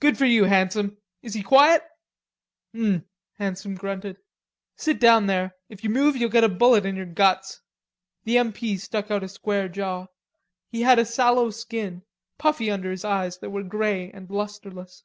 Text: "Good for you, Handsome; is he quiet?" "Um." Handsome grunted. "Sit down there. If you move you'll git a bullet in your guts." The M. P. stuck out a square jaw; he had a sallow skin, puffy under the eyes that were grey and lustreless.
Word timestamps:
"Good 0.00 0.18
for 0.18 0.24
you, 0.24 0.46
Handsome; 0.46 0.96
is 1.22 1.34
he 1.34 1.44
quiet?" 1.44 1.84
"Um." 2.74 3.04
Handsome 3.38 3.76
grunted. 3.76 4.16
"Sit 4.74 4.98
down 4.98 5.28
there. 5.28 5.54
If 5.68 5.84
you 5.84 5.90
move 5.90 6.16
you'll 6.16 6.28
git 6.28 6.42
a 6.42 6.48
bullet 6.48 6.84
in 6.84 6.96
your 6.96 7.06
guts." 7.06 7.60
The 8.24 8.36
M. 8.38 8.52
P. 8.52 8.76
stuck 8.78 9.12
out 9.12 9.22
a 9.22 9.28
square 9.28 9.68
jaw; 9.68 10.08
he 10.72 10.82
had 10.82 10.98
a 10.98 11.04
sallow 11.04 11.50
skin, 11.50 12.02
puffy 12.36 12.68
under 12.68 12.96
the 12.96 13.08
eyes 13.08 13.38
that 13.38 13.50
were 13.50 13.62
grey 13.62 14.10
and 14.10 14.28
lustreless. 14.28 15.04